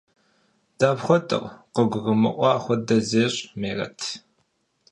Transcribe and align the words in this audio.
–Дапхуэдэу?– 0.77 1.45
къыгурымыӀуа 1.73 2.51
хуэдэ 2.63 2.97
зещӀ 3.09 3.41
Мерэт. 3.59 3.99